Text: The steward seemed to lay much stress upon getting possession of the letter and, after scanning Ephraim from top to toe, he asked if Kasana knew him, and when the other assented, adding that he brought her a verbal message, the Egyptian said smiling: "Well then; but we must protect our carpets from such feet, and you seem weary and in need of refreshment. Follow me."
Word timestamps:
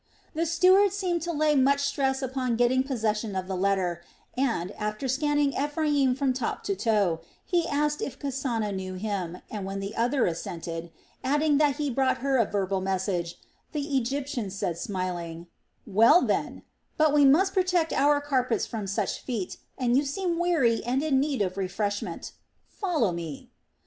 The 0.33 0.47
steward 0.47 0.91
seemed 0.93 1.21
to 1.21 1.31
lay 1.31 1.53
much 1.53 1.81
stress 1.81 2.23
upon 2.23 2.55
getting 2.55 2.81
possession 2.81 3.35
of 3.35 3.47
the 3.47 3.55
letter 3.55 4.01
and, 4.35 4.71
after 4.71 5.07
scanning 5.07 5.53
Ephraim 5.53 6.15
from 6.15 6.33
top 6.33 6.63
to 6.63 6.75
toe, 6.75 7.21
he 7.45 7.67
asked 7.67 8.01
if 8.01 8.17
Kasana 8.17 8.71
knew 8.73 8.95
him, 8.95 9.43
and 9.51 9.63
when 9.63 9.79
the 9.79 9.95
other 9.95 10.25
assented, 10.25 10.91
adding 11.23 11.59
that 11.59 11.75
he 11.75 11.91
brought 11.91 12.17
her 12.17 12.37
a 12.39 12.45
verbal 12.49 12.81
message, 12.81 13.37
the 13.73 13.95
Egyptian 13.95 14.49
said 14.49 14.75
smiling: 14.79 15.45
"Well 15.85 16.23
then; 16.23 16.63
but 16.97 17.13
we 17.13 17.23
must 17.23 17.53
protect 17.53 17.93
our 17.93 18.19
carpets 18.21 18.65
from 18.65 18.87
such 18.87 19.19
feet, 19.21 19.57
and 19.77 19.95
you 19.95 20.03
seem 20.03 20.39
weary 20.39 20.83
and 20.83 21.03
in 21.03 21.19
need 21.19 21.43
of 21.43 21.57
refreshment. 21.57 22.31
Follow 22.67 23.11
me." 23.11 23.51